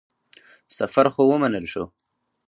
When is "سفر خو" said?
0.77-1.21